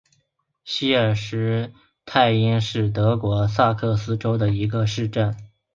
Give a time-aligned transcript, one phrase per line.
[0.63, 1.73] 希尔施斯
[2.07, 5.37] 泰因是德国萨克森州的一个市镇。